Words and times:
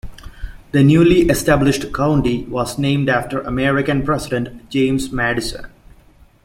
The 0.71 0.81
newly 0.83 1.29
established 1.29 1.93
county 1.93 2.45
was 2.45 2.79
named 2.79 3.07
for 3.29 3.41
American 3.41 4.01
president 4.03 4.67
James 4.71 5.11
Madison. 5.11 5.67